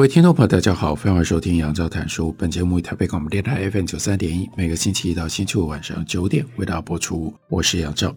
[0.00, 2.32] 各位听众朋友，大家好，欢迎收听杨照谈书。
[2.38, 7.34] 本节目以台北广播电台 FM 九三点一，每个星期一到星期五晚上九点为大家播出。
[7.50, 8.16] 我是杨照，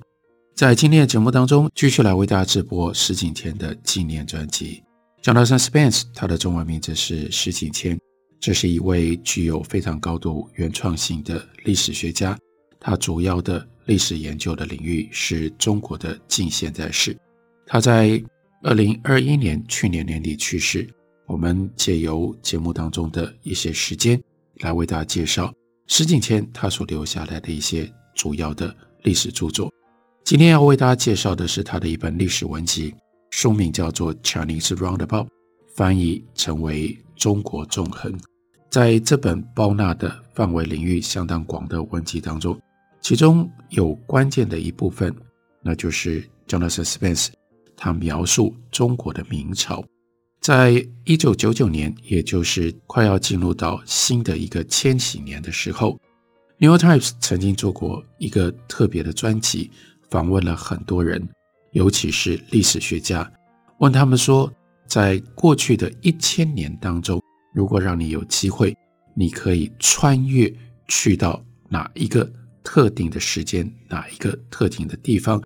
[0.55, 4.81] 在今天的节目当中，继续来为大家直播石景谦的纪念专辑。
[5.21, 7.99] Jonathan Spence，他的中文名字是石景谦，
[8.39, 12.39] 这是一位具有非常高度原创性的历史学家。
[12.79, 17.13] 他主要的历史研究的领域是中国的近现代史。
[17.67, 18.23] 他在
[18.61, 20.89] 二零二一年去年年底去世。
[21.25, 24.21] 我们借由节目当中的一些时间，
[24.57, 25.53] 来为大家介绍
[25.87, 29.71] 石景谦他所留下来的一些主要的历史著作。
[30.23, 32.93] 今天要为大家介绍的是他的一本历史文集，
[33.31, 35.25] 书名叫做《Chinese Roundabout》，
[35.75, 38.11] 翻译成为《中国纵横》。
[38.69, 42.59] 在这本包纳的范围领域相当广的文集当中，
[43.01, 45.13] 其中有关键的一部分，
[45.61, 47.29] 那就是 Jonathan Spence
[47.75, 49.83] 他描述中国的明朝。
[50.43, 55.91] 在一九九九年，也就是快要进入到新的一个千禧年的时候，
[56.57, 59.71] 《New York Times》曾经做过一个特别的专辑，
[60.09, 61.25] 访问了很多人，
[61.71, 63.31] 尤其是历史学家，
[63.77, 64.51] 问他们说，
[64.85, 67.21] 在过去的一千年当中，
[67.53, 68.75] 如果让你有机会，
[69.15, 70.53] 你可以穿越
[70.89, 72.29] 去到哪一个
[72.65, 75.41] 特定的时间，哪一个特定的地方，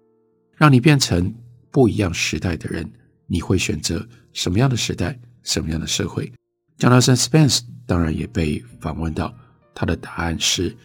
[0.55, 1.31] 让你变成
[1.69, 2.91] 不一样时代的人。
[3.29, 4.07] 你会选择
[4.37, 6.31] 什么样的时代，什么样的社会
[6.77, 9.33] ？Jonathan Spence 当然也被访问到，
[9.73, 10.77] 他的答案是，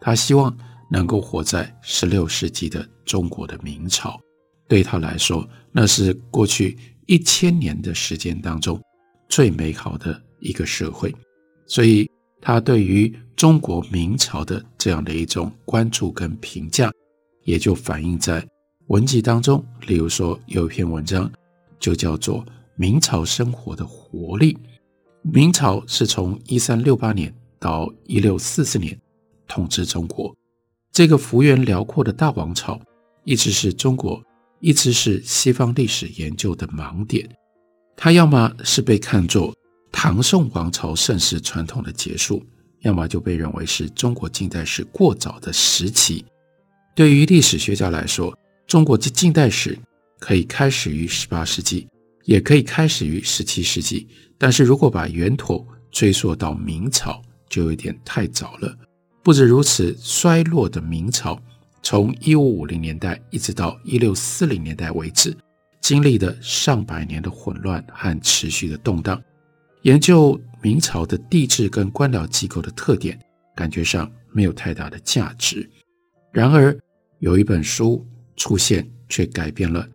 [0.00, 0.54] 他希望
[0.90, 4.20] 能够活在十六世纪的中国的明朝。
[4.66, 6.76] 对他来说，那是过去
[7.06, 8.82] 一千年的时间当中
[9.28, 11.14] 最美好的一个社会。
[11.68, 12.10] 所以，
[12.40, 16.90] 他对于中国明朝的这样的一种关注跟评价，
[17.44, 18.44] 也就反映在
[18.88, 19.64] 文集当中。
[19.86, 21.30] 例如说，有一篇文章。
[21.80, 22.44] 就叫做
[22.80, 24.56] 明朝生活的活力。
[25.22, 28.96] 明朝是从一三六八年到一六四四年
[29.48, 30.32] 统治中国，
[30.92, 32.80] 这个幅员辽阔的大王朝，
[33.24, 34.22] 一直是中国，
[34.60, 37.28] 一直是西方历史研究的盲点。
[37.96, 39.52] 它要么是被看作
[39.90, 42.40] 唐宋王朝盛世传统的结束，
[42.82, 46.24] 要么就被认为是中国近代史过早的时期。
[46.94, 48.32] 对于历史学家来说，
[48.68, 49.76] 中国的近代史。
[50.20, 51.86] 可以开始于十八世纪，
[52.28, 54.06] 也可以开始于十七世纪，
[54.36, 58.76] 但是如果把源头追溯到明朝，就有点太早了。
[59.22, 61.40] 不止如此，衰落的明朝，
[61.82, 65.34] 从一五五零年代一直到一六四零年代为止，
[65.80, 69.18] 经历了上百年的混乱和持续的动荡。
[69.84, 73.18] 研究明朝的帝制跟官僚机构的特点，
[73.56, 75.66] 感觉上没有太大的价值。
[76.30, 76.78] 然而，
[77.20, 78.06] 有一本书
[78.36, 79.88] 出现，却改变了。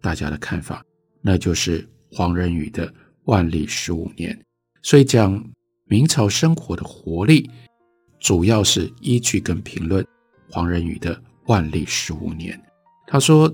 [0.00, 0.82] 大家的看法，
[1.26, 2.86] 那就是黄仁宇的
[3.24, 4.30] 《万历十五年》。
[4.82, 5.42] 所以讲
[5.86, 7.48] 明朝生活的活力，
[8.20, 10.06] 主要是依据跟评论
[10.50, 12.54] 黄仁宇的《万历十五年》。
[13.06, 13.50] 他说，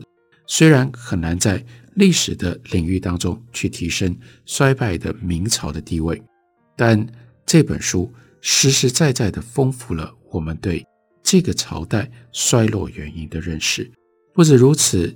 [0.49, 1.65] 虽然很难在
[1.95, 6.21] 历史的领域当中去提升衰败的明朝的地位，
[6.77, 7.07] 但
[7.47, 10.85] 这本书实实在在的丰富了我们对
[11.23, 13.89] 这个朝代衰落原因的认识。
[14.35, 15.15] 不止如此。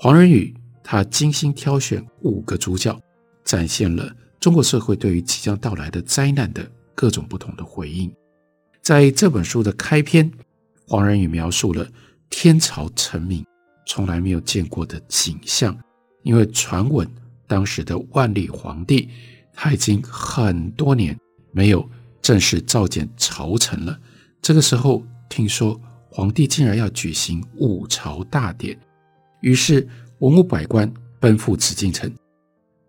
[0.00, 0.54] 黄仁宇
[0.90, 2.98] 他精心挑选五个主角，
[3.44, 4.10] 展现了
[4.40, 8.10] 中国社会对于即将到来的灾难的各种不同的回应。
[8.80, 10.32] 在这本书的开篇，
[10.86, 11.86] 黄仁宇描述了
[12.30, 13.44] 天朝臣民
[13.84, 15.78] 从来没有见过的景象，
[16.22, 17.06] 因为传闻
[17.46, 19.10] 当时的万历皇帝
[19.52, 21.14] 他已经很多年
[21.52, 21.86] 没有
[22.22, 24.00] 正式召见朝臣了。
[24.40, 28.74] 这个时候，听说皇帝竟然要举行五朝大典。
[29.42, 29.86] 于是，
[30.20, 32.12] 文武百官奔赴紫禁城，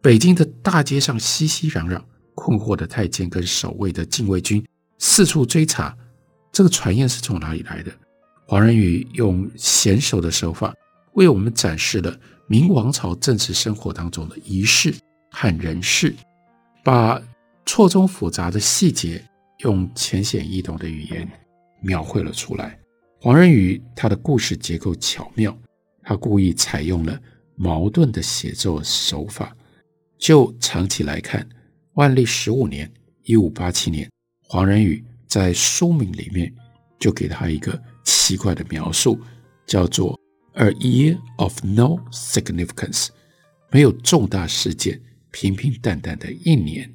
[0.02, 2.02] 北京的大街上熙熙攘攘，
[2.34, 4.66] 困惑的太监跟守卫的禁卫军
[4.98, 5.96] 四处追查，
[6.52, 7.92] 这个传言是从哪里来的？
[8.48, 10.74] 黄仁宇用娴熟的手法，
[11.14, 14.92] 为我们展示了明王朝政治生活当中的仪式
[15.30, 16.16] 和人事，
[16.84, 17.22] 把
[17.64, 19.24] 错综复杂的细节
[19.60, 21.30] 用浅显易懂的语言
[21.84, 22.80] 描绘了出来。
[23.22, 25.56] 黄仁宇他的故事结构巧妙。
[26.02, 27.20] 他故意采用了
[27.56, 29.56] 矛盾的写作手法。
[30.18, 31.48] 就长期来看，
[31.94, 32.92] 万历十五年
[33.24, 34.10] （一五八七年），
[34.48, 36.54] 黄仁宇在书名里面
[37.00, 39.20] 就给他一个奇怪的描述，
[39.66, 40.20] 叫做
[40.54, 43.08] “A year of no significance”，
[43.72, 45.02] 没有重大事件，
[45.32, 46.94] 平平淡淡的一年。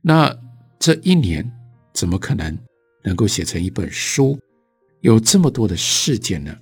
[0.00, 0.36] 那
[0.78, 1.50] 这一年
[1.92, 2.56] 怎么可能
[3.02, 4.38] 能够写成一本书？
[5.00, 6.56] 有这么多的事件呢？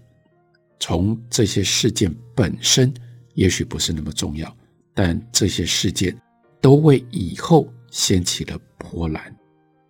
[0.80, 2.92] 从这些事件本身
[3.34, 4.56] 也许不是那么重要，
[4.94, 6.16] 但这些事件
[6.60, 9.34] 都为以后掀起了波澜。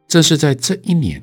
[0.07, 1.23] 这是在这一年，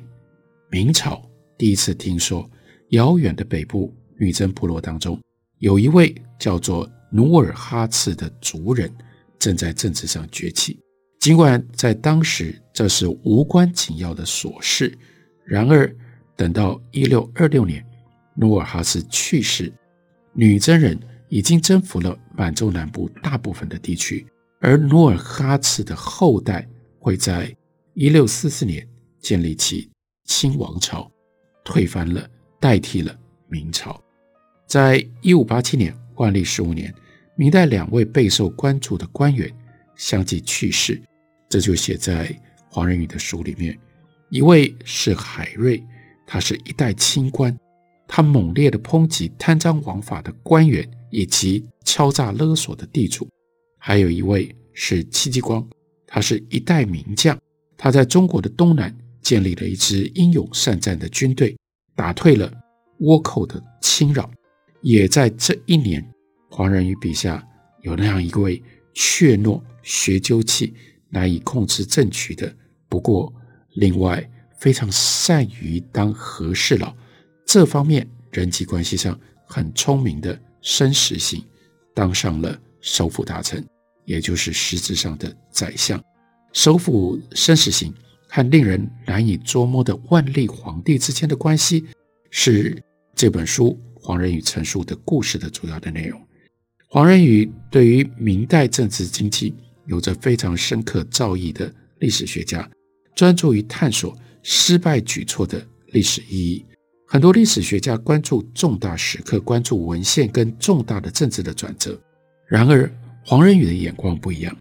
[0.70, 1.20] 明朝
[1.58, 2.48] 第一次听说，
[2.90, 5.20] 遥远的北部女真部落当中，
[5.58, 8.92] 有一位叫做努尔哈赤的族人
[9.38, 10.78] 正在政治上崛起。
[11.18, 14.96] 尽管在当时这是无关紧要的琐事，
[15.44, 15.92] 然而
[16.36, 17.84] 等到一六二六年。
[18.36, 19.72] 努尔哈赤去世，
[20.32, 20.98] 女真人
[21.28, 24.26] 已经征服了满洲南部大部分的地区，
[24.60, 26.68] 而努尔哈赤的后代
[26.98, 27.54] 会在
[27.94, 28.86] 一六四四年
[29.20, 29.90] 建立起
[30.24, 31.10] 清王朝，
[31.64, 32.28] 推翻了，
[32.60, 33.18] 代替了
[33.48, 34.00] 明朝。
[34.66, 36.94] 在一五八七年万历十五年，
[37.36, 39.50] 明代两位备受关注的官员
[39.96, 41.00] 相继去世，
[41.48, 42.38] 这就写在
[42.68, 43.78] 黄仁宇的书里面。
[44.28, 45.82] 一位是海瑞，
[46.26, 47.56] 他是一代清官。
[48.08, 53.28] 他猛烈地抨击贪赃枉法的官员以及敲诈勒索的地主，
[53.78, 55.66] 还有一位是戚继光，
[56.06, 57.38] 他是一代名将，
[57.76, 61.56] 他在中国的东南建立了一支英勇善战的军队，
[61.94, 62.52] 打退了
[63.00, 64.30] 倭寇的侵扰。
[64.82, 66.06] 也在这一年，
[66.48, 67.44] 黄仁宇笔下
[67.82, 68.62] 有那样一位
[68.94, 70.74] 怯懦、学究气、
[71.08, 72.54] 难以控制政局的，
[72.88, 73.32] 不过
[73.74, 74.28] 另外
[74.58, 76.94] 非常善于当和事佬。
[77.46, 81.42] 这方面人际关系上很聪明的申时行，
[81.94, 83.64] 当上了首辅大臣，
[84.04, 86.02] 也就是实质上的宰相。
[86.52, 87.94] 首辅申时行
[88.28, 91.86] 和令人难以捉摸的万历皇帝之间的关系，
[92.30, 92.82] 是
[93.14, 96.20] 这本书黄仁宇陈述的故事的主要的内容。
[96.88, 99.54] 黄仁宇对于明代政治经济
[99.86, 102.68] 有着非常深刻造诣的历史学家，
[103.14, 106.66] 专注于探索失败举措的历史意义。
[107.08, 111.96] 很多历史学家关注重大时刻，关注文献跟重大的政治的转折。
[112.48, 112.90] 然而，
[113.24, 114.54] 黄仁宇的眼光不一样，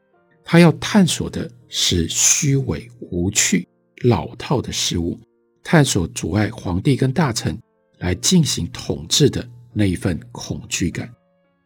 [0.43, 3.67] 他要探索的是虚伪、无趣、
[4.03, 5.19] 老套的事物，
[5.63, 7.57] 探索阻碍皇帝跟大臣
[7.97, 11.09] 来进行统治的那一份恐惧感。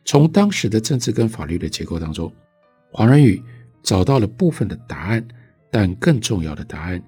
[0.05, 2.31] 从当时的政治跟法律的结构当中，
[2.91, 3.43] 黄仁宇
[3.83, 5.27] 找到了部分的答案，
[5.69, 7.03] 但更重要的答案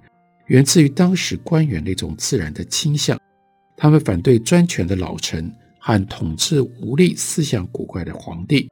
[0.47, 3.17] 源自于当时官员那种自然的倾向。
[3.81, 8.69] 他们反对专权的老臣和统治无力、思想古怪的皇帝，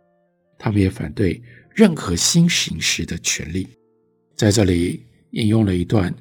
[0.56, 1.42] 他们也反对
[1.74, 3.68] 任何新形式的权力。
[4.36, 6.14] 在这里引用了一段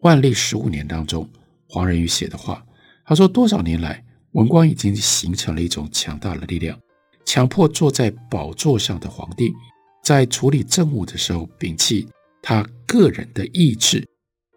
[0.00, 1.30] 万历十五年当中
[1.68, 2.66] 黄仁宇写的话，
[3.06, 6.76] 他说：“多少年来，文官已经形成了一种强大的力量，
[7.24, 9.52] 强迫坐在宝座上的皇帝
[10.02, 12.08] 在处理政务的时候摒弃
[12.42, 14.04] 他个人的意志，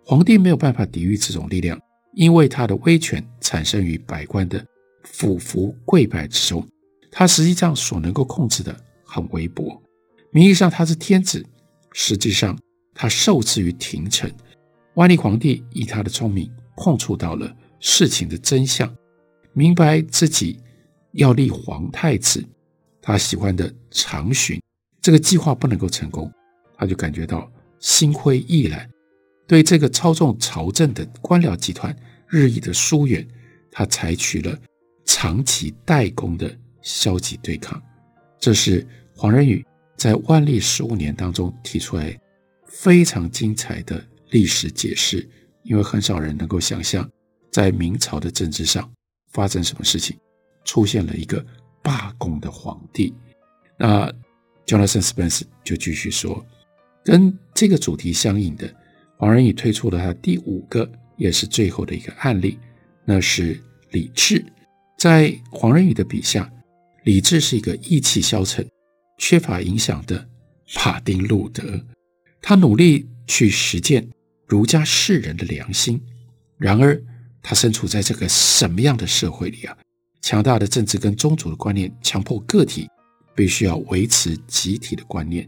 [0.03, 1.79] 皇帝没有办法抵御这种力量。”
[2.17, 4.65] 因为他的威权产生于百官的
[5.03, 6.67] 俯伏跪拜之中，
[7.11, 9.79] 他实际上所能够控制的很微薄。
[10.31, 11.45] 名义上他是天子，
[11.93, 12.57] 实际上
[12.95, 14.33] 他受制于廷臣。
[14.95, 18.91] 万历皇帝以他的聪明碰触到了事情的真相，
[19.53, 20.59] 明白自己
[21.11, 22.43] 要立皇太子，
[22.99, 24.59] 他喜欢的长巡
[25.03, 26.31] 这个计划不能够成功，
[26.75, 27.47] 他就感觉到
[27.79, 28.89] 心灰意冷。
[29.47, 31.95] 对这个操纵朝政的官僚集团
[32.29, 33.25] 日益的疏远，
[33.71, 34.57] 他采取了
[35.05, 37.81] 长期代工的消极对抗。
[38.39, 39.65] 这是黄仁宇
[39.95, 42.19] 在万历十五年当中提出来
[42.65, 45.27] 非常精彩的历史解释，
[45.63, 47.09] 因为很少人能够想象，
[47.51, 48.89] 在明朝的政治上
[49.31, 50.17] 发生什么事情，
[50.65, 51.43] 出现了一个
[51.81, 53.13] 罢工的皇帝。
[53.77, 54.11] 那
[54.65, 56.45] Jonathan Spence 就继续说，
[57.03, 58.71] 跟这个主题相应的。
[59.19, 62.57] 黄仁宇推出了他第五个，也是最后的一个案例，
[63.03, 64.43] 那是李治。
[64.97, 66.51] 在黄仁宇的笔下，
[67.03, 68.67] 李治是一个意气消沉、
[69.17, 70.27] 缺乏影响的
[70.75, 71.85] 马丁·路德。
[72.41, 74.07] 他努力去实践
[74.47, 76.01] 儒家士人的良心，
[76.57, 77.01] 然而
[77.41, 79.77] 他身处在这个什么样的社会里啊？
[80.21, 82.87] 强大的政治跟宗主的观念，强迫个体
[83.35, 85.47] 必须要维持集体的观念。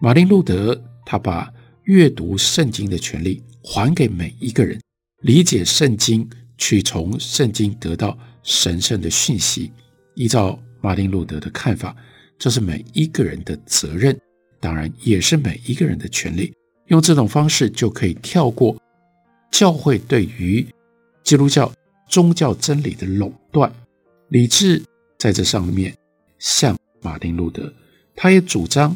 [0.00, 1.52] 马丁·路德他把
[1.84, 4.80] 阅读圣经的权利还给每一个人，
[5.22, 9.72] 理解圣经，去从圣经得到神圣的讯息。
[10.14, 11.96] 依照马丁路德的看法，
[12.38, 14.18] 这是每一个人的责任，
[14.60, 16.52] 当然也是每一个人的权利。
[16.88, 18.76] 用这种方式就可以跳过
[19.50, 20.66] 教会对于
[21.22, 21.72] 基督教
[22.08, 23.72] 宗教真理的垄断。
[24.28, 24.82] 理智
[25.18, 25.96] 在这上面
[26.38, 27.72] 像马丁路德，
[28.16, 28.94] 他也主张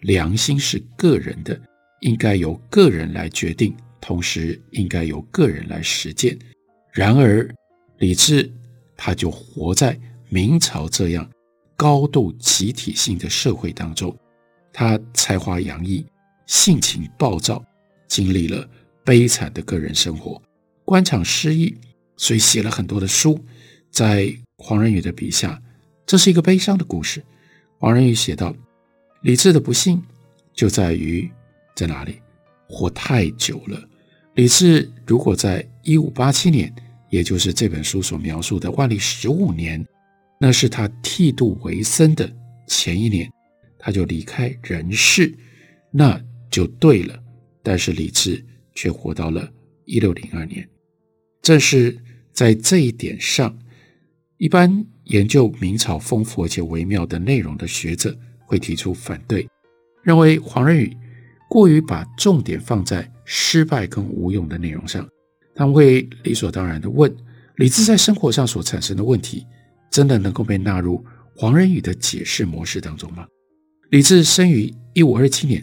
[0.00, 1.60] 良心是个人的，
[2.00, 6.38] 应该由个人来决定，同时应该由个人来实践。
[6.92, 7.48] 然而，
[7.98, 8.50] 李治
[8.96, 11.28] 他就活在明朝这样
[11.76, 14.16] 高度集体性的社会当中，
[14.72, 16.04] 他才华洋溢。
[16.46, 17.62] 性情暴躁，
[18.06, 18.66] 经历了
[19.04, 20.40] 悲惨的个人生活，
[20.82, 21.76] 官场失意，
[22.16, 23.38] 所以写了很多的书。
[23.90, 25.60] 在黄仁宇的笔下，
[26.06, 27.22] 这是一个悲伤的故事。
[27.78, 28.56] 黄仁宇写道
[29.20, 30.02] ：“李治的不幸
[30.54, 31.30] 就在于
[31.76, 32.22] 在哪里？
[32.66, 33.87] 活太久了。
[34.38, 36.72] 李治如果在一五八七年，
[37.10, 39.84] 也就是这本书所描述的万历十五年，
[40.38, 42.32] 那是他剃度为僧的
[42.68, 43.28] 前一年，
[43.80, 45.34] 他就离开人世，
[45.90, 46.18] 那。”
[46.50, 47.22] 就对了，
[47.62, 48.42] 但是李治
[48.74, 49.52] 却活到了
[49.84, 50.66] 一六零二年。
[51.42, 51.98] 正是
[52.32, 53.54] 在这一点上，
[54.38, 59.46] 一般研究明朝丰富而且微妙的内容的学者会提出反对，
[60.02, 60.96] 认为黄仁宇
[61.50, 65.06] 过于把重点放在失败跟无用的内容上。
[65.54, 67.14] 他们会理所当然地问：
[67.56, 69.46] 李治在生活上所产生的问题，
[69.90, 71.04] 真的能够被纳入
[71.36, 73.26] 黄仁宇的解释模式当中吗？
[73.90, 75.62] 李治生于一五二七年。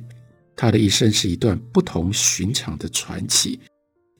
[0.57, 3.59] 他的一生是一段不同寻常的传奇。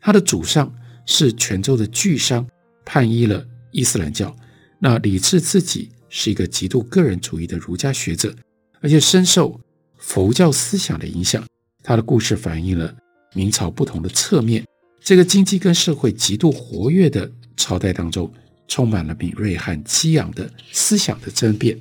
[0.02, 0.74] 他的祖上
[1.06, 2.46] 是泉州的巨商，
[2.84, 4.36] 叛依了伊斯兰教。
[4.80, 8.36] 那李治自己是一个极度个人主义的儒家学者，
[8.82, 9.58] 而且深受
[9.98, 11.42] 佛教思想的影响。
[11.82, 12.94] 他的故事反映了
[13.36, 14.66] 明朝不同的侧面。
[15.00, 18.32] 这个经济跟社会极度活跃的朝代当中，
[18.68, 21.78] 充满了敏锐和激昂的思想的争辩。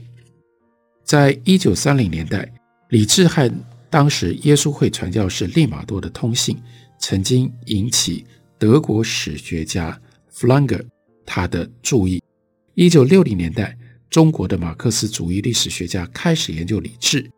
[1.05, 2.53] 在一九三零年代，
[2.91, 3.51] 李治和
[3.89, 6.59] 当时耶稣会传教士利玛窦的通信，
[6.99, 8.27] 曾经引起
[8.59, 10.79] 德国史学家弗兰格
[11.25, 12.23] 他的注意。
[12.75, 13.77] 一九六零年代，
[14.11, 17.31] 中国的马克思主义历史学家开始研究李治，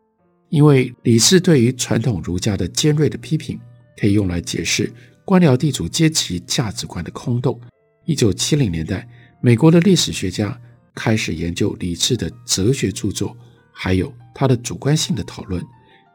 [0.48, 3.58] 因为李治对于传统儒家的尖锐的批评，
[3.96, 4.92] 可以用来解释
[5.24, 7.60] 官僚地主阶级价值观的空洞。
[8.04, 9.08] 一九七零年代，
[9.40, 10.58] 美国的历史学家
[10.94, 13.36] 开始研究李治的哲学著作，
[13.72, 15.62] 还有他的主观性的讨论。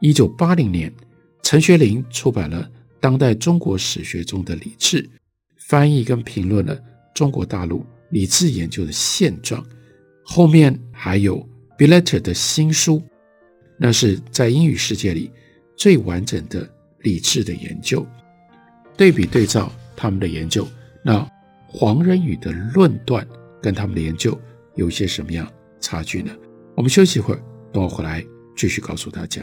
[0.00, 0.92] 一九八零年，
[1.42, 2.64] 陈学林出版了
[3.00, 5.02] 《当代中国史学中的李治》，
[5.68, 6.78] 翻译跟评论了
[7.14, 9.64] 中国大陆李治研究的现状。
[10.24, 11.46] 后面还有
[11.76, 13.02] Billetter 的新书，
[13.78, 15.30] 那是在英语世界里
[15.76, 16.68] 最完整的
[17.02, 18.06] 理智的研究。
[18.96, 20.66] 对比对照他们的研究，
[21.02, 21.26] 那
[21.66, 23.26] 黄仁宇的论断
[23.60, 24.38] 跟他们的研究
[24.74, 26.30] 有些什么样差距呢？
[26.74, 27.42] 我们休息一会儿，
[27.72, 28.24] 等我回来
[28.56, 29.42] 继续告诉大家。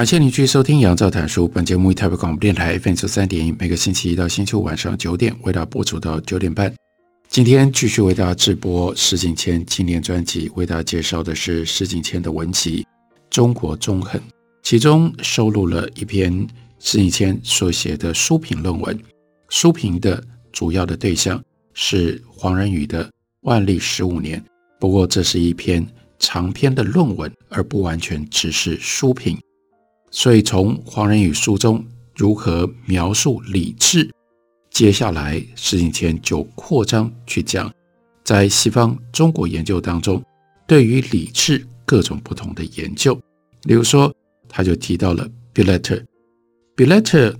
[0.00, 1.44] 感谢您继续收听《杨照谈书》。
[1.52, 6.74] 本节目以台北广播电台 FM 九三点一，每个星期一到星期五晚上九点为大家播出到九点半。
[7.28, 12.82] 今天继续为大家直播石景谦纪念专辑，为大家介绍的是石景谦的文集
[13.28, 14.18] 《中国中横》，
[14.62, 18.98] 其中收录了一篇石景谦所写的书评论文。
[19.50, 21.38] 书评的主要的对象
[21.74, 23.04] 是黄仁宇的
[23.42, 24.40] 《万历十五年》，
[24.78, 25.86] 不过这是一篇
[26.18, 29.38] 长篇的论文，而不完全只是书评。
[30.10, 34.10] 所以从黄仁宇书中如何描述李治，
[34.70, 37.72] 接下来石景谦就扩张去讲，
[38.24, 40.22] 在西方中国研究当中，
[40.66, 43.14] 对于李治各种不同的研究。
[43.62, 44.12] 例如说，
[44.48, 47.36] 他就提到了 Billetter，Billetter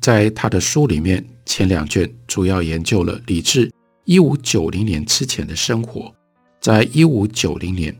[0.00, 3.70] 在他的书里面前两卷主要研究了李治
[4.04, 6.14] 一五九零年之前的生活。
[6.60, 7.96] 在一五九零年，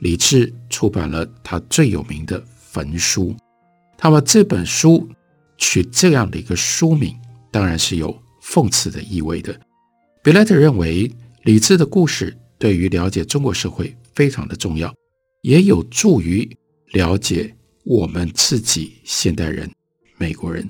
[0.00, 2.40] 礼制出版了他最有名的
[2.70, 3.30] 《焚书》。
[4.00, 5.08] 那么这本书
[5.56, 7.14] 取这样的一个书名，
[7.50, 9.58] 当然是有讽刺的意味的。
[10.22, 11.10] 比莱特认为，
[11.44, 14.94] 礼制的故事对于了解中国社会非常的重要，
[15.42, 16.48] 也有助于
[16.92, 19.70] 了解我们自己现代人、
[20.18, 20.68] 美国人。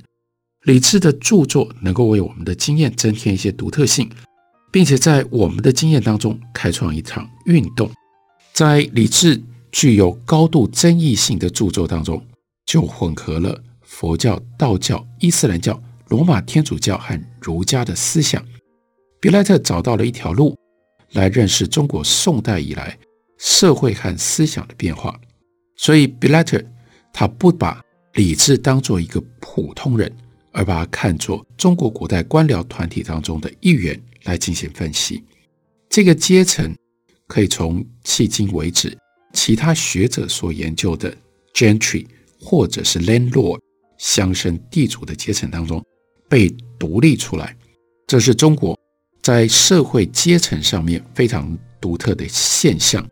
[0.63, 4.09] 礼制的著作能够为我们的经验增添一些独特性，
[4.73, 7.91] 并且在我们的经验当中开创一场运动。
[8.53, 12.25] 在礼制具有高度争议性的著作当中，
[12.67, 18.45] 就混合了佛教、道教、伊斯兰教、罗马天主教和儒家的思想。
[19.21, 20.57] 比莱特找到了一条路
[21.13, 22.99] 来认识中国宋代以来
[23.39, 25.19] 社会和思想的变化，
[25.77, 26.63] 所以比莱特
[27.13, 27.83] 他不把
[28.15, 30.15] 礼制当做一个普通人，
[30.53, 35.23] 而把它看作中国古代官僚团体当中的一员来进行分析。
[35.89, 36.75] 这个阶层
[37.27, 38.97] 可以从迄今为止
[39.33, 41.17] 其他学者所研究的
[41.55, 42.07] gentry。
[42.45, 43.59] 或者是 landlord
[43.97, 45.83] 乡绅地主的阶层当中
[46.29, 47.57] 被独立出来，
[48.07, 48.79] 这是中国
[49.23, 53.05] 在社会阶层上面非常独特的现象。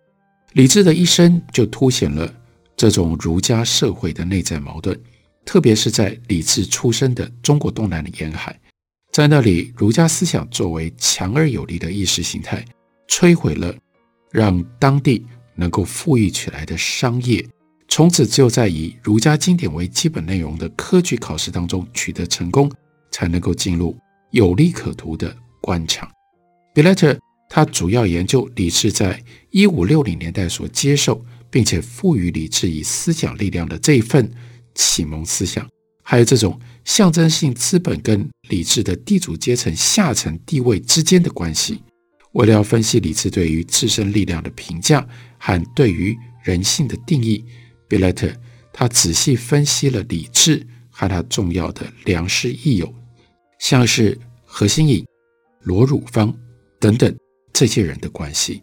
[0.53, 2.31] 李治的一生就凸显了
[2.77, 5.01] 这种儒家社会的内在矛盾，
[5.47, 8.61] 特别是在李治出生的中国东南沿海，
[9.12, 12.62] 在那里儒家思想作为强而有力的意识形态，
[13.09, 13.75] 摧毁了
[14.31, 17.42] 让当地能够富裕起来的商业。
[17.95, 22.73] 从此，只有在以儒家经典为基本内容的科举考试当中取得成功，
[23.11, 23.95] 才能够进入
[24.31, 26.11] 有利可图的官场。
[26.75, 27.19] Bilater，
[27.51, 34.33] 他主要研究礼制在一五六零年代所接受，并且赋予礼制以思想力量的这一份
[34.75, 35.69] 启蒙思想，
[36.03, 41.83] 还有这种象征性资本跟礼制的地主阶层下层地位之间的关系。
[42.33, 47.45] 为了要分析礼制对于自身力量的评价和对于人性的定义。
[47.93, 48.27] 贝莱特
[48.73, 52.91] 他仔细分析了礼制和他重要的良师益友，
[53.59, 55.07] 像是何新颖、
[55.61, 56.35] 罗汝芳
[56.81, 57.15] 等等
[57.53, 58.63] 这些人的关系。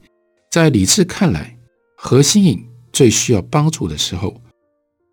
[0.49, 1.55] 在礼制看来，
[1.95, 4.41] 何新颖最需要帮助的时候，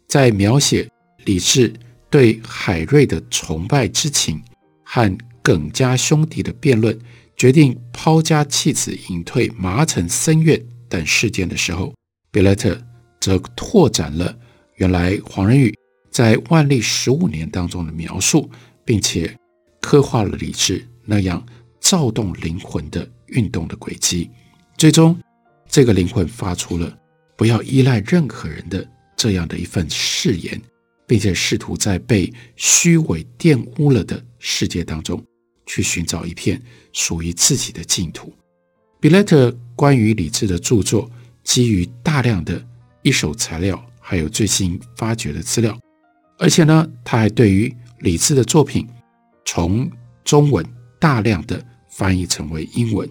[0.08, 0.88] 在描写
[1.26, 1.70] 李治
[2.08, 4.42] 对海瑞的崇拜之情
[4.82, 6.98] 和耿家兄弟的辩论，
[7.36, 11.94] 决定抛家弃子隐退麻城僧院等事件的时候，
[12.30, 12.80] 贝莱特。
[13.26, 14.38] 则拓展了
[14.76, 15.76] 原来黄仁宇
[16.12, 18.48] 在万历十五年当中的描述，
[18.84, 19.36] 并且
[19.80, 21.44] 刻画了李治那样
[21.80, 24.30] 躁动灵魂的运动的轨迹。
[24.78, 25.18] 最终，
[25.68, 26.96] 这个灵魂发出了
[27.36, 30.62] 不要依赖任何人的这样的一份誓言，
[31.04, 35.20] 并且试图在被虚伪玷污了的世界当中
[35.66, 36.62] 去寻找一片
[36.92, 38.32] 属于自己的净土。
[39.00, 41.10] 比莱特关于李治的著作，
[41.42, 42.64] 基于大量的。
[43.06, 45.78] 一手材料，还有最新发掘的资料，
[46.40, 48.84] 而且呢，他还对于礼制的作品
[49.44, 49.88] 从
[50.24, 50.66] 中文
[50.98, 53.08] 大量的翻译成为英文。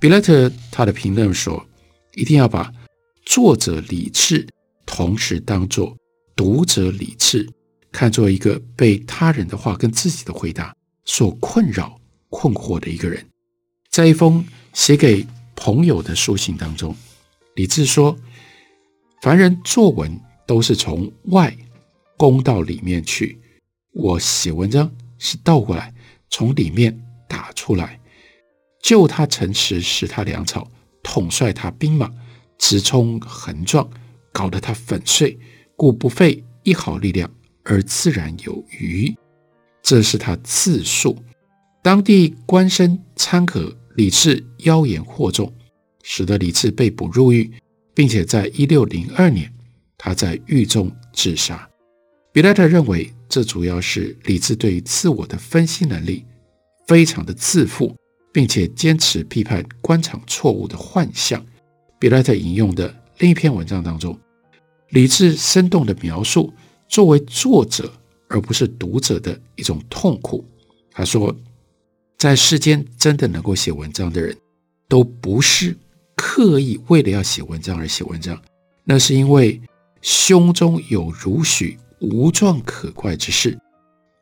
[0.00, 1.62] 比莱特他的评论说，
[2.14, 2.72] 一定要把
[3.26, 4.48] 作者礼制
[4.86, 5.94] 同时当作
[6.34, 7.46] 读者礼制，
[7.92, 13.22] 看作一个被他人的话跟自己的回答所困扰困惑的一个人。
[13.90, 16.96] 在一封写给朋友的书信当中，
[17.56, 18.16] 礼制说。
[19.20, 21.56] 凡人作文都是从外
[22.16, 23.40] 攻到里面去，
[23.92, 25.92] 我写文章是倒过来，
[26.30, 26.96] 从里面
[27.28, 27.98] 打出来。
[28.80, 30.70] 救他城池，使他粮草，
[31.02, 32.08] 统帅他兵马，
[32.58, 33.90] 直冲横撞，
[34.32, 35.36] 搞得他粉碎，
[35.74, 37.28] 故不费一毫力量
[37.64, 39.12] 而自然有余。
[39.82, 41.16] 这是他自述。
[41.82, 45.52] 当地官绅参合礼制妖言惑众，
[46.04, 47.52] 使得李治被捕入狱。
[47.98, 49.52] 并且在一六零二年，
[49.96, 51.68] 他在狱中自杀。
[52.30, 56.24] 比莱特认为，这主要是礼制对于自我的分析能力
[56.86, 57.96] 非常的自负，
[58.32, 61.44] 并且坚持批判官场错误的幻象。
[61.98, 64.16] 比莱特引用的另一篇文章当中，
[64.90, 66.54] 李治生动地描述
[66.86, 67.92] 作为作者
[68.28, 70.44] 而不是读者的一种痛苦。
[70.92, 71.36] 他说，
[72.16, 74.36] 在世间真的能够写文章的人，
[74.86, 75.76] 都不是
[76.18, 78.42] 刻意为了要写文章而写文章，
[78.82, 79.62] 那是因为
[80.02, 83.56] 胸中有如许无状可怪之事。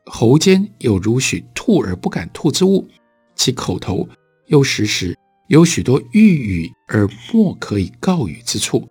[0.05, 2.87] 喉间有如许吐而不敢吐之物，
[3.35, 4.07] 其口头
[4.45, 8.87] 又时时有许多欲语而莫可以告语之处，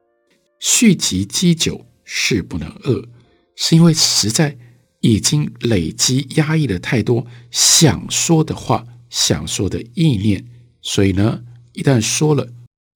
[0.59, 3.07] 蓄积积久，誓不能遏，
[3.55, 4.59] 是因为实在
[5.01, 10.45] 已经累积压抑了太多想说的话、想说的意念，
[10.83, 12.49] 所以呢，一旦说了，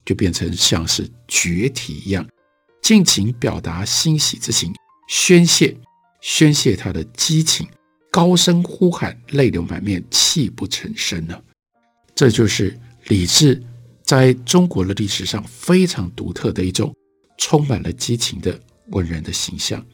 [0.05, 2.27] 就变成像是决体一样，
[2.83, 4.73] 尽情表达欣喜之情，
[5.09, 5.77] 宣泄
[6.21, 7.69] 宣泄他的激情。
[8.11, 11.41] 高声呼喊，泪流满面，泣不成声呢。
[12.15, 13.63] 这就是李治
[14.03, 16.93] 在中国的历史上非常独特的一种
[17.39, 19.85] 充满了激情的文人的形象。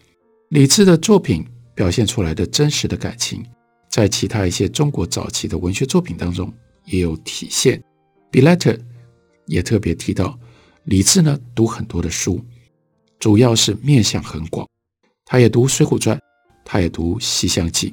[0.48, 3.44] 李治的作品表现出来的真实的感情，
[3.90, 6.50] 在其他一些中国早期的文学作品当中
[6.86, 7.82] 也有体现。
[8.30, 8.74] 比莱特
[9.46, 10.38] 也特别提到，
[10.85, 12.44] 李治呢读很多的书，
[13.18, 14.68] 主要是面向很广，
[15.24, 16.16] 他也读《水浒传》，
[16.64, 17.90] 他也读《西厢记》。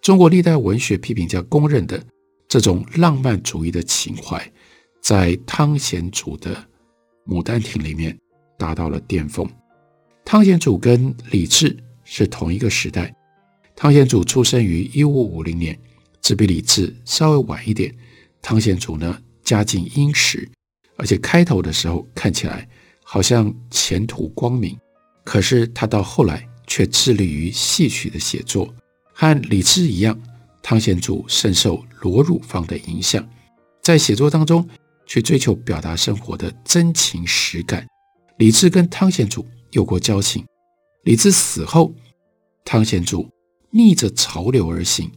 [0.00, 2.02] 中国历代文学批评家公认的
[2.48, 4.50] 这种浪漫主义的情怀，
[5.02, 6.54] 在汤显祖的
[7.26, 8.16] 《牡丹亭》里面
[8.56, 9.48] 达到了巅峰。
[10.24, 13.14] 汤显祖跟李治是同一个时代，
[13.76, 15.78] 汤显祖出生于一五五零年，
[16.22, 17.94] 只比李治稍微晚一点。
[18.40, 20.48] 汤显祖呢，家境殷实，
[20.98, 22.68] 而且开头的时候看起来
[23.02, 24.76] 好像前途光明，
[25.24, 28.68] 可是他到后来却致力于戏曲的写作。
[29.14, 30.20] 和李治一样，
[30.62, 33.26] 汤显祖深受罗汝芳的影响，
[33.82, 34.68] 在写作当中
[35.06, 37.86] 去追求表达生活的真情实感。
[38.36, 40.46] 李治跟汤显祖有过交情，
[41.02, 41.92] 李治死后，
[42.64, 43.28] 汤显祖
[43.70, 45.10] 逆着潮流而行，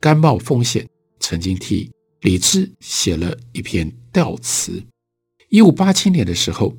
[0.00, 0.88] 甘冒风险，
[1.20, 4.82] 曾经替李治写了一篇悼词。
[5.54, 6.76] 一五八七年的时候，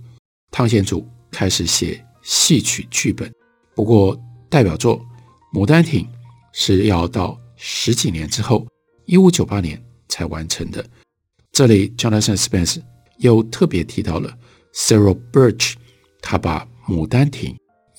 [0.51, 3.33] 汤显祖开始写戏曲剧本，
[3.73, 4.99] 不过代表作
[5.57, 6.03] 《牡丹亭》。
[6.51, 8.67] 是要到十几年之后，
[9.05, 10.85] 一五九八年才完成的。
[11.53, 12.81] 这里，Jonathan Spence
[13.19, 14.37] 又特别提到了
[14.73, 15.75] Cyril Birch，
[16.21, 17.53] 他把《牡丹亭》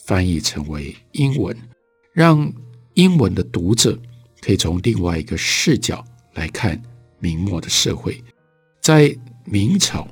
[0.05, 1.57] 翻译成为英文，
[2.12, 2.53] 让
[2.93, 3.99] 英文的读者
[4.43, 6.79] 可以从另外一个视角来看
[7.19, 8.23] 明末的社会。
[8.83, 10.07] 在明朝，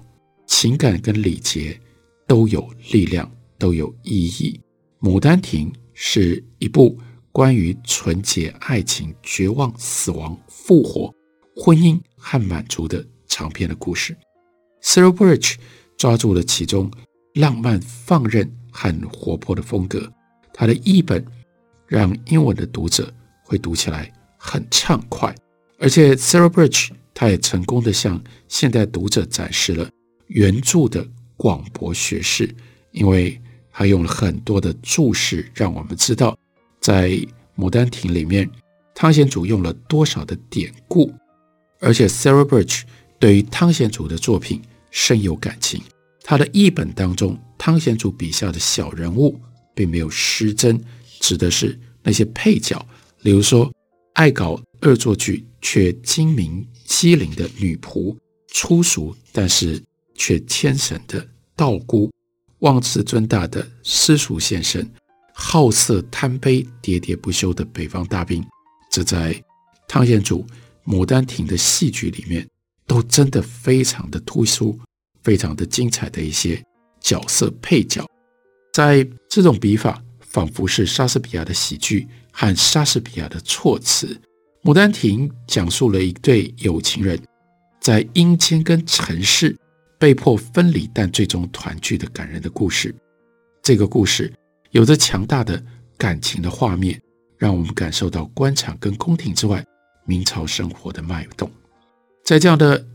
[0.47, 1.79] 情感跟礼节
[2.27, 4.61] 都有力量，都有意义。
[5.07, 6.99] 《牡丹亭》是一部。
[7.33, 11.13] 关于纯洁、爱情、绝望、死亡、复活、
[11.57, 14.17] 婚姻和满足的长篇的故事
[14.85, 15.57] ，Cyril Birch
[15.99, 16.89] 抓住了其中
[17.35, 20.09] 浪漫、放任和活泼的风格。
[20.53, 21.27] 他的译本
[21.89, 25.35] 让英文的读者会读起来很畅快，
[25.81, 29.91] 而且 Cyril Birch 他也成功地向现代读者展示了
[30.27, 31.07] 原著的
[31.37, 32.55] 广博学识，
[32.93, 36.37] 因为他用了很多的注释，让我们知道。
[36.81, 37.09] 在
[37.57, 38.49] 《牡丹亭》里面，
[38.95, 41.13] 汤显祖用了多少的典故，
[41.81, 42.83] 而且 Sarah Birch
[43.19, 44.61] 对于汤显祖的作品
[44.91, 45.83] 深有感情。
[46.23, 49.41] 他的译本当中，汤显祖笔下的小人物
[49.75, 50.79] 并没有失真，
[51.21, 52.87] 指的是那些配角，
[53.23, 53.73] 比如说
[54.13, 58.17] 爱搞恶作剧却精明机灵的女仆，
[58.49, 59.83] 粗俗但是
[60.15, 62.11] 却牵绳的道姑，
[62.61, 64.89] 妄自尊大的私塾先生。
[65.37, 68.45] 好色贪杯、喋喋不休的北方大兵，
[68.91, 69.35] 这在
[69.89, 70.43] 汤显祖
[70.85, 72.49] 《牡丹亭》的戏剧里面
[72.87, 74.79] 都真的非常的突出，
[75.25, 76.63] 非常的精彩的一些
[77.01, 78.07] 角色配角。
[78.73, 84.07] 在这种笔法，仿佛是莎士比亚的喜剧和莎士比亚的措辞。
[84.63, 87.21] 《牡丹亭》讲述了一对有情人
[87.81, 89.57] 在阴间跟尘世
[90.05, 92.95] 被迫分离，但最终团聚的感人的故事。
[93.63, 94.31] 这个故事。
[94.73, 95.65] 有着强大的
[95.97, 97.01] 感情的画面，
[97.39, 99.65] 让我们感受到官场跟宫廷之外
[100.05, 101.51] 明朝生活的脉动。
[102.23, 102.87] 在这样的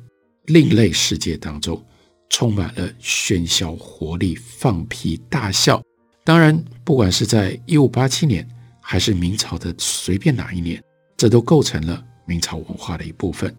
[0.45, 1.83] 另类世界当中，
[2.29, 5.81] 充满了喧嚣、活力、放屁、大笑。
[6.23, 8.47] 当然，不管是在一五八七年，
[8.83, 10.79] 还是明朝的随便哪一年，
[11.17, 13.51] 这都构成了明朝文化的一部分。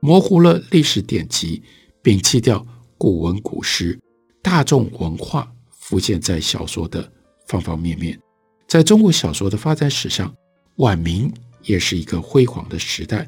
[0.00, 1.62] 模糊了历史典籍，
[2.02, 2.66] 摒弃掉
[2.98, 3.98] 古文古诗，
[4.42, 7.10] 大众文化浮现在小说的。
[7.46, 8.20] 方方面面，
[8.66, 10.30] 在中国小说的发展史上，
[10.76, 11.32] 晚明
[11.62, 13.26] 也是一个辉煌的时代。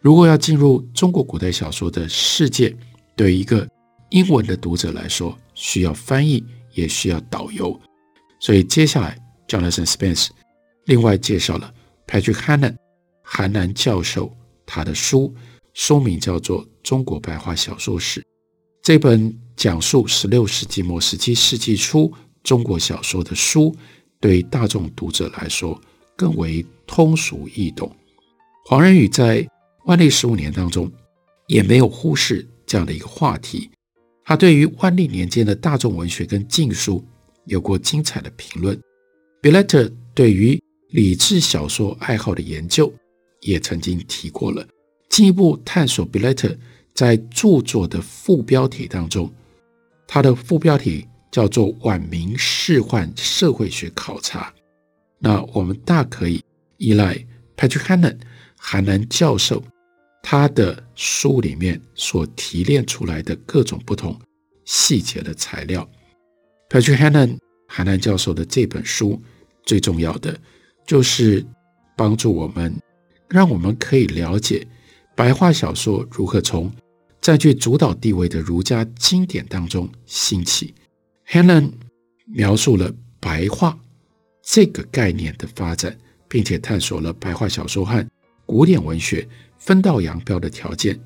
[0.00, 2.72] 如果要进入中国古代小说的世界，
[3.16, 3.68] 对一个
[4.10, 7.76] 英文的读者来说，需要翻译，也需要导游。
[8.38, 9.18] 所以接下来
[9.48, 10.28] ，Jonathan Spence
[10.84, 11.74] 另外介绍了
[12.06, 12.76] Patrick Hannan
[13.24, 14.32] 韩南教授
[14.64, 15.34] 他的书，
[15.74, 18.20] 书名叫做《中国白话小说史》。
[18.88, 22.10] 这本讲述十六世纪末、十七世纪初
[22.42, 23.76] 中国小说的书，
[24.18, 25.78] 对大众读者来说
[26.16, 27.94] 更为通俗易懂。
[28.64, 29.46] 黄仁宇在
[29.84, 30.90] 万历十五年当中，
[31.48, 33.68] 也没有忽视这样的一个话题。
[34.24, 37.04] 他对于万历年间的大众文学跟禁书
[37.44, 38.80] 有过精彩的评论。
[39.42, 40.58] Bellata 对于
[40.92, 42.90] 理智小说爱好的研究，
[43.42, 44.66] 也曾经提过了。
[45.10, 46.56] 进一步探索 Billater
[46.98, 49.32] 在著作的副标题当中，
[50.04, 54.52] 它的副标题叫做“晚明仕宦社会学考察”。
[55.20, 56.42] 那我们大可以
[56.76, 57.14] 依赖
[57.56, 58.18] Patrick Hannan
[58.56, 59.62] 韩南教授
[60.24, 64.20] 他的书里面所提炼出来的各种不同
[64.64, 65.88] 细节的材料
[66.68, 69.22] ，Patrick Hannan 韩南教授的这本书
[69.62, 70.36] 最重要的
[70.84, 71.46] 就是
[71.96, 72.74] 帮助我们，
[73.28, 74.66] 让我们可以了解
[75.14, 76.68] 白话小说如何从
[77.28, 80.74] 占据主导地位的儒家经典当中兴起。
[81.28, 81.72] Helen
[82.24, 83.78] 描述了白话
[84.42, 85.94] 这个概念的发展，
[86.26, 88.02] 并且探索了白话小说和
[88.46, 90.98] 古典文学分道扬镳的条件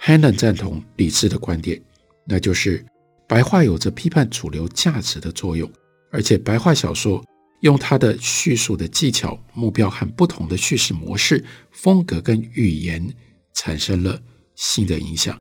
[0.00, 1.80] Helen 赞同李治的观点，
[2.26, 2.84] 那就是
[3.28, 5.70] 白话有着批判主流价值的作用，
[6.10, 7.24] 而且白话小说
[7.60, 13.08] 用它的叙述的技巧、目标和不同的叙事模式、风格跟语言，
[13.52, 14.20] 产生了
[14.56, 15.38] 新的影响，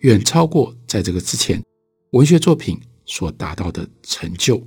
[0.00, 1.62] 远超过在这个之前
[2.12, 4.62] 文学作品所达到的成就。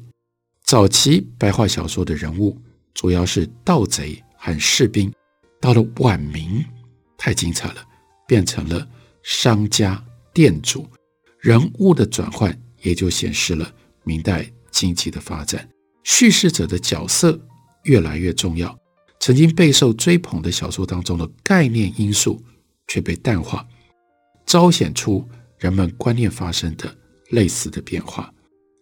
[0.65, 2.58] 早期白话小说的人物
[2.94, 5.12] 主要是盗贼和士兵。
[5.60, 6.65] 到了晚明，
[7.17, 7.86] 太精彩了，
[8.28, 8.88] 变成了
[9.22, 10.88] 商家、店主，
[11.39, 13.72] 人物的转换也就显示了
[14.04, 15.70] 明代经济的发展。
[16.04, 17.39] 叙事者的角色
[17.84, 18.76] 越来越重要，
[19.20, 22.44] 曾经备受追捧的小说当中的概念因素
[22.88, 23.63] 却被淡化，
[24.45, 25.27] 彰显出
[25.58, 26.93] 人们观念发生的
[27.30, 28.34] 类似的变化。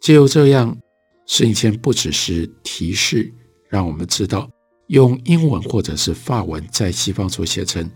[0.02, 0.78] 只有这样，
[1.26, 3.32] 施英谦不只是提示，
[3.70, 4.50] 让我们知道。
[4.88, 7.88] 用英文或者是法文在西方所写成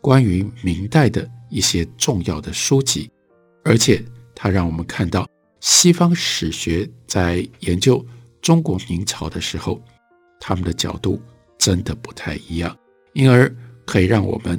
[0.00, 3.10] 关于明代的一些重要的书籍，
[3.62, 4.02] 而且
[4.34, 5.28] 它让我们看到
[5.60, 8.02] 西方史学在研究
[8.40, 9.78] 中国明朝的时候，
[10.40, 11.20] 他们的角度
[11.58, 12.74] 真的不太一样，
[13.12, 13.54] 因而
[13.84, 14.58] 可以让我们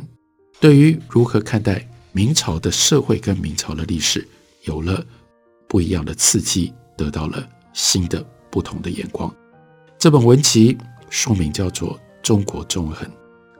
[0.59, 1.89] 对于如何看待
[2.19, 4.27] 明朝的社会跟明朝的历史
[4.63, 5.01] 有了
[5.69, 9.33] 不一样的刺激，得到了新的不同的眼光。
[9.97, 10.77] 这本文集。
[11.09, 13.07] 书名叫做《中国纵横》，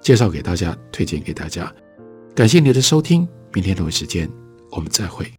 [0.02, 1.74] 介绍给大家，推荐给大家。
[2.36, 4.30] 感谢你的收听，明天同一时间
[4.72, 5.39] 我们再会。